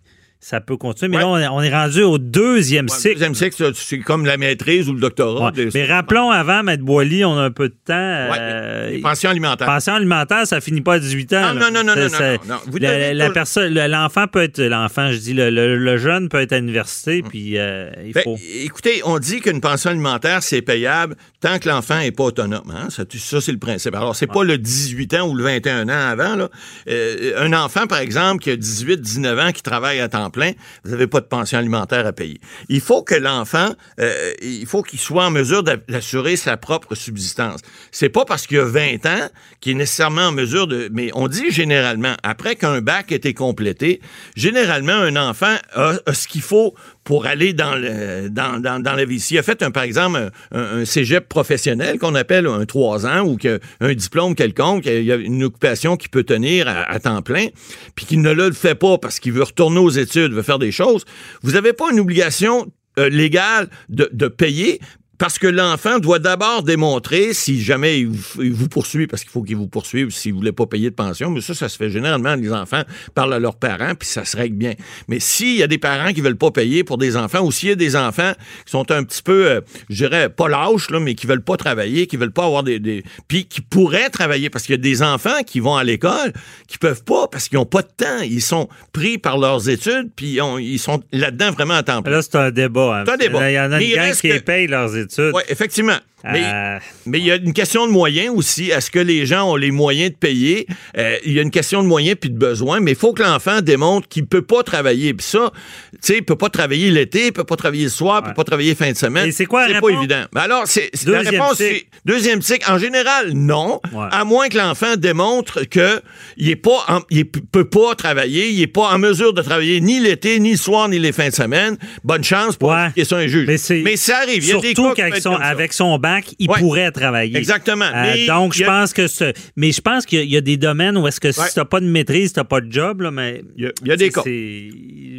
ça 0.44 0.60
peut 0.60 0.76
continuer. 0.76 1.16
Mais 1.16 1.22
Ouais. 1.24 1.40
là, 1.42 1.52
on 1.52 1.62
est, 1.62 1.70
rendu 1.72 2.02
au 2.02 2.18
deuxième 2.18 2.86
Ouais, 2.86 2.94
le 2.96 3.00
cycle. 3.00 3.14
deuxième 3.14 3.34
cycle, 3.36 3.70
c'est 3.76 3.98
comme 4.00 4.26
la 4.26 4.36
maîtrise 4.36 4.88
ou 4.88 4.92
le 4.92 4.98
doctorat. 5.00 5.46
Ouais. 5.46 5.52
Des- 5.52 5.68
Mais 5.72 5.84
rappelons 5.86 6.30
avant, 6.30 6.64
Maître 6.64 6.82
Boily, 6.82 7.24
on 7.24 7.38
a 7.38 7.42
un 7.42 7.50
peu 7.52 7.68
de 7.68 7.74
temps. 7.86 7.92
euh, 7.94 8.90
les 8.90 8.98
pensions 8.98 9.30
alimentaires. 9.30 9.66
Pension 9.68 9.94
alimentaire, 9.94 10.44
ça 10.46 10.60
finit 10.60 10.80
pas 10.80 10.94
à 10.94 10.98
18 10.98 11.32
ans. 11.34 11.42
Ah, 11.50 11.54
non, 11.54 11.70
non, 11.72 11.84
non, 11.84 11.94
non, 11.94 12.08
ça- 12.08 12.32
non, 12.32 12.38
non. 12.48 12.56
Vous 12.66 12.78
la- 12.78 13.30
personne, 13.30 13.72
le- 13.72 13.86
l'enfant 13.86 14.26
peut 14.26 14.42
être, 14.42 14.60
l'enfant, 14.60 15.12
je 15.12 15.18
dis, 15.18 15.32
le, 15.32 15.48
le- 15.50 15.76
le 15.78 15.96
jeune 15.96 16.28
peut 16.28 16.40
être 16.40 16.52
à 16.52 16.58
l'université, 16.58 17.22
puis 17.22 17.56
euh, 17.56 17.90
il 18.04 18.12
Ben, 18.12 18.22
faut. 18.24 18.36
écoutez, 18.64 19.00
on 19.04 19.18
dit 19.20 19.40
qu'une 19.40 19.60
pension 19.60 19.90
alimentaire, 19.90 20.42
c'est 20.42 20.60
payable 20.62 21.14
tant 21.40 21.58
que 21.60 21.68
l'enfant 21.68 21.98
n'est 21.98 22.10
pas 22.12 22.24
autonome. 22.24 22.72
hein. 22.74 22.88
Ça, 22.90 23.04
ça, 23.16 23.40
c'est 23.40 23.52
le 23.52 23.58
principe. 23.58 23.94
Alors, 23.94 24.16
c'est 24.16 24.26
pas 24.26 24.42
le 24.42 24.58
18 24.58 25.14
ans 25.14 25.28
ou 25.28 25.34
le 25.36 25.44
21 25.44 25.88
ans 25.88 26.08
avant. 26.10 26.34
Là. 26.34 26.48
Euh, 26.88 27.34
un 27.38 27.52
enfant, 27.52 27.86
par 27.86 27.98
exemple, 27.98 28.42
qui 28.42 28.50
a 28.50 28.56
18, 28.56 29.00
19 29.00 29.38
ans, 29.38 29.52
qui 29.52 29.62
travaille 29.62 30.00
à 30.00 30.08
temps 30.08 30.30
plein, 30.32 30.52
vous 30.84 30.90
n'avez 30.90 31.06
pas 31.06 31.20
de 31.20 31.26
pension 31.26 31.58
alimentaire 31.58 32.06
à 32.06 32.12
payer. 32.12 32.40
Il 32.68 32.80
faut 32.80 33.02
que 33.02 33.14
l'enfant, 33.14 33.72
euh, 34.00 34.32
il 34.42 34.66
faut 34.66 34.82
qu'il 34.82 34.98
soit 34.98 35.26
en 35.26 35.30
mesure 35.30 35.62
d'a- 35.62 35.76
d'assurer 35.76 36.36
sa 36.36 36.56
propre 36.56 36.94
subsistance. 36.94 37.60
C'est 37.92 38.08
pas 38.08 38.24
parce 38.24 38.46
qu'il 38.46 38.58
a 38.58 38.64
20 38.64 39.06
ans 39.06 39.28
qu'il 39.60 39.72
est 39.72 39.76
nécessairement 39.76 40.28
en 40.28 40.32
mesure 40.32 40.66
de... 40.66 40.88
Mais 40.92 41.10
on 41.14 41.28
dit 41.28 41.50
généralement, 41.50 42.14
après 42.22 42.56
qu'un 42.56 42.80
bac 42.80 43.12
ait 43.12 43.16
été 43.16 43.34
complété, 43.34 44.00
généralement, 44.36 44.92
un 44.94 45.16
enfant 45.16 45.56
a, 45.74 45.92
a 46.06 46.14
ce 46.14 46.26
qu'il 46.26 46.42
faut 46.42 46.74
pour 47.04 47.26
aller 47.26 47.52
dans, 47.52 47.74
le, 47.74 48.28
dans, 48.28 48.60
dans, 48.60 48.80
dans 48.80 48.92
la 48.92 49.04
vie. 49.04 49.20
S'il 49.20 49.38
a 49.38 49.42
fait, 49.42 49.62
un, 49.62 49.70
par 49.70 49.82
exemple, 49.82 50.30
un, 50.52 50.82
un 50.82 51.20
professionnel 51.28 51.98
qu'on 51.98 52.14
appelle 52.14 52.46
un 52.46 52.64
3 52.64 53.06
ans 53.06 53.26
ou 53.26 53.36
un 53.80 53.94
diplôme 53.94 54.34
quelconque, 54.34 54.86
il 54.86 55.04
y 55.04 55.12
a 55.12 55.16
une 55.16 55.44
occupation 55.44 55.96
qu'il 55.96 56.10
peut 56.10 56.24
tenir 56.24 56.66
à, 56.68 57.00
temps 57.00 57.22
plein, 57.22 57.46
puis 57.94 58.06
qu'il 58.06 58.20
ne 58.20 58.32
le 58.32 58.52
fait 58.52 58.74
pas 58.74 58.98
parce 58.98 59.18
qu'il 59.18 59.32
veut 59.32 59.42
retourner 59.42 59.78
aux 59.78 59.90
études, 59.90 60.32
veut 60.32 60.42
faire 60.42 60.58
des 60.58 60.72
choses, 60.72 61.04
vous 61.42 61.52
n'avez 61.52 61.72
pas 61.72 61.90
une 61.90 62.00
obligation 62.00 62.70
euh, 62.98 63.08
légale 63.08 63.68
de, 63.88 64.08
de 64.12 64.28
payer, 64.28 64.80
parce 65.22 65.38
que 65.38 65.46
l'enfant 65.46 66.00
doit 66.00 66.18
d'abord 66.18 66.64
démontrer, 66.64 67.32
si 67.32 67.62
jamais 67.62 68.00
il 68.00 68.08
vous, 68.08 68.42
il 68.42 68.52
vous 68.52 68.66
poursuit, 68.68 69.06
parce 69.06 69.22
qu'il 69.22 69.30
faut 69.30 69.44
qu'il 69.44 69.54
vous 69.54 69.68
poursuive 69.68 70.10
s'il 70.10 70.32
ne 70.32 70.38
voulait 70.38 70.50
pas 70.50 70.66
payer 70.66 70.90
de 70.90 70.96
pension, 70.96 71.30
mais 71.30 71.40
ça, 71.40 71.54
ça 71.54 71.68
se 71.68 71.76
fait 71.76 71.90
généralement, 71.90 72.34
les 72.34 72.52
enfants 72.52 72.82
parlent 73.14 73.32
à 73.34 73.38
leurs 73.38 73.54
parents, 73.54 73.94
puis 73.96 74.08
ça 74.08 74.24
se 74.24 74.36
règle 74.36 74.56
bien. 74.56 74.72
Mais 75.06 75.20
s'il 75.20 75.54
y 75.54 75.62
a 75.62 75.68
des 75.68 75.78
parents 75.78 76.12
qui 76.12 76.22
veulent 76.22 76.34
pas 76.34 76.50
payer 76.50 76.82
pour 76.82 76.98
des 76.98 77.16
enfants, 77.16 77.38
ou 77.44 77.52
s'il 77.52 77.68
y 77.68 77.72
a 77.72 77.76
des 77.76 77.94
enfants 77.94 78.32
qui 78.64 78.72
sont 78.72 78.90
un 78.90 79.04
petit 79.04 79.22
peu, 79.22 79.46
euh, 79.48 79.60
je 79.88 79.94
dirais, 80.04 80.28
pas 80.28 80.48
lâches, 80.48 80.90
là, 80.90 80.98
mais 80.98 81.14
qui 81.14 81.28
veulent 81.28 81.44
pas 81.44 81.56
travailler, 81.56 82.08
qui 82.08 82.16
veulent 82.16 82.32
pas 82.32 82.46
avoir 82.46 82.64
des... 82.64 82.80
des 82.80 83.04
puis 83.28 83.44
qui 83.44 83.60
pourraient 83.60 84.10
travailler, 84.10 84.50
parce 84.50 84.64
qu'il 84.64 84.72
y 84.74 84.78
a 84.78 84.82
des 84.82 85.04
enfants 85.04 85.44
qui 85.46 85.60
vont 85.60 85.76
à 85.76 85.84
l'école, 85.84 86.32
qui 86.66 86.78
peuvent 86.78 87.04
pas, 87.04 87.28
parce 87.28 87.48
qu'ils 87.48 87.58
ont 87.58 87.64
pas 87.64 87.82
de 87.82 87.88
temps. 87.96 88.22
Ils 88.24 88.42
sont 88.42 88.68
pris 88.92 89.18
par 89.18 89.38
leurs 89.38 89.68
études, 89.68 90.10
puis 90.16 90.32
ils, 90.32 90.40
ont- 90.42 90.58
ils 90.58 90.80
sont 90.80 91.00
là-dedans 91.12 91.52
vraiment 91.52 91.74
à 91.74 91.84
temps 91.84 92.02
plein. 92.02 92.10
Là, 92.10 92.22
c'est 92.22 92.34
un 92.34 92.50
débat. 92.50 92.98
hein. 93.00 93.04
C'est 93.06 93.12
un 93.12 93.16
débat. 93.18 93.50
Il 93.52 93.54
y 93.54 93.60
en 93.60 93.70
a 93.70 93.80
une 93.80 93.94
gang 93.94 94.12
qui 94.14 94.28
que- 94.28 94.38
paye 94.40 94.66
leurs 94.66 94.96
études. 94.96 95.11
Oui, 95.18 95.42
effectivement. 95.48 95.96
Mais, 96.24 96.44
Euh, 96.44 96.78
mais 97.04 97.18
il 97.18 97.24
y 97.24 97.32
a 97.32 97.34
une 97.34 97.52
question 97.52 97.84
de 97.84 97.90
moyens 97.90 98.32
aussi. 98.32 98.70
Est-ce 98.70 98.92
que 98.92 99.00
les 99.00 99.26
gens 99.26 99.50
ont 99.50 99.56
les 99.56 99.72
moyens 99.72 100.12
de 100.12 100.16
payer? 100.16 100.68
Euh, 100.96 101.16
il 101.26 101.32
y 101.32 101.40
a 101.40 101.42
une 101.42 101.50
question 101.50 101.82
de 101.82 101.88
moyens 101.88 102.16
puis 102.20 102.30
de 102.30 102.38
besoins, 102.38 102.78
mais 102.78 102.92
il 102.92 102.96
faut 102.96 103.12
que 103.12 103.24
l'enfant 103.24 103.60
démontre 103.60 104.06
qu'il 104.06 104.26
peut 104.26 104.40
pas 104.42 104.62
travailler. 104.62 105.14
Puis 105.14 105.26
ça, 105.26 105.50
tu 105.94 105.98
sais, 106.00 106.18
il 106.18 106.22
peut 106.24 106.36
pas 106.36 106.48
travailler 106.48 106.92
l'été, 106.92 107.26
il 107.26 107.32
peut 107.32 107.42
pas 107.42 107.56
travailler 107.56 107.82
le 107.84 107.90
soir, 107.90 108.22
il 108.24 108.28
peut 108.28 108.34
pas 108.34 108.44
travailler 108.44 108.76
fin 108.76 108.92
de 108.92 108.96
semaine. 108.96 109.26
Et 109.26 109.32
c'est 109.32 109.46
quoi 109.46 109.66
la 109.66 109.74
C'est 109.74 109.80
pas 109.80 109.88
évident. 109.88 110.22
Mais 110.32 110.42
alors, 110.42 110.62
c'est, 110.66 110.90
la 111.06 111.22
réponse, 111.22 111.56
cycle. 111.56 111.74
c'est 111.74 111.86
deuxième 112.04 112.40
cycle. 112.40 112.70
En 112.70 112.78
général, 112.78 113.32
non. 113.32 113.80
Ouais. 113.92 114.06
À 114.12 114.24
moins 114.24 114.48
que 114.48 114.56
l'enfant 114.58 114.94
démontre 114.96 115.64
que 115.68 116.00
il 116.36 116.50
est 116.50 116.54
pas, 116.56 116.84
en- 116.86 117.00
il 117.10 117.28
p- 117.28 117.40
peut 117.50 117.68
pas 117.68 117.96
travailler, 117.96 118.48
il 118.48 118.62
est 118.62 118.68
pas 118.68 118.92
en 118.94 118.98
mesure 118.98 119.32
de 119.32 119.42
travailler 119.42 119.80
ni 119.80 119.98
l'été, 119.98 120.38
ni 120.38 120.52
le 120.52 120.56
soir, 120.56 120.88
ni 120.88 121.00
les 121.00 121.10
fins 121.10 121.30
de 121.30 121.34
semaine. 121.34 121.78
Bonne 122.04 122.22
chance 122.22 122.54
pour 122.56 122.68
Ouais. 122.70 123.04
ça 123.04 123.16
à 123.16 123.18
un 123.22 123.26
juge. 123.26 123.48
Mais 123.48 123.56
c'est- 123.58 123.96
ça 123.96 124.18
arrive. 124.18 124.44
Il 124.44 124.48
y 124.48 124.52
a 124.52 124.58
des 124.60 124.74
cas 124.74 125.01
être 125.08 125.20
son, 125.20 125.34
avec 125.34 125.72
son 125.72 125.98
bac, 125.98 126.34
il 126.38 126.50
Ouais. 126.50 126.58
pourrait 126.58 126.90
travailler. 126.90 127.36
Exactement. 127.36 127.84
Euh, 127.84 128.02
Mais 128.14 128.26
donc, 128.26 128.54
je 128.54 128.64
a- 128.64 128.66
pense 128.66 128.92
que 128.92 129.06
ce. 129.06 129.32
Mais 129.56 129.72
je 129.72 129.80
pense 129.80 130.06
qu'il 130.06 130.18
y 130.18 130.22
a- 130.22 130.24
il 130.24 130.30
y, 130.32 130.36
a 130.36 130.40
des 130.40 130.56
domaines 130.56 130.96
où 130.96 131.06
est-ce 131.06 131.20
que 131.20 131.28
Ouais. 131.28 131.48
si 131.48 131.54
t'as 131.54 131.64
pas 131.64 131.80
de 131.80 131.86
maîtrise, 131.86 132.32
t'as 132.32 132.44
pas 132.44 132.60
de 132.60 132.70
job, 132.72 133.00
là, 133.02 133.10
mais. 133.10 133.42
Il 133.56 133.64
y 133.64 133.66
a- 133.66 133.72
il 133.82 133.88
y 133.88 133.92
a 133.92 133.96
des 133.96 134.10
cas. 134.10 134.22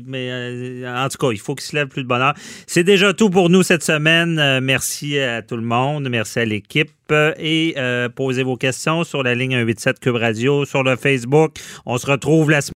Mais 0.06 0.30
euh, 0.32 0.94
en 1.06 1.08
tout 1.08 1.18
cas, 1.18 1.32
il 1.32 1.40
faut 1.40 1.56
qu'il 1.56 1.66
se 1.66 1.76
lève 1.76 1.88
plus 1.88 2.04
de 2.04 2.08
bonheur. 2.08 2.34
C'est 2.68 2.84
déjà 2.84 3.14
tout 3.14 3.30
pour 3.30 3.50
nous 3.50 3.64
cette 3.64 3.84
semaine. 3.84 4.38
Euh, 4.40 4.60
merci 4.62 5.18
à 5.20 5.42
tout 5.42 5.56
le 5.56 5.62
monde. 5.64 6.08
Merci 6.10 6.40
à 6.40 6.46
l'équipe. 6.46 6.90
Et 7.38 7.76
euh, 7.78 8.10
posez 8.10 8.42
vos 8.44 8.56
questions 8.56 9.04
sur 9.04 9.22
la 9.22 9.36
ligne 9.36 9.52
187 9.52 10.00
Cube 10.00 10.16
Radio, 10.16 10.66
sur 10.66 10.82
le 10.84 10.96
Facebook. 10.96 11.56
On 11.86 11.98
se 12.00 12.08
retrouve 12.08 12.50
la 12.50 12.62
semaine 12.62 12.72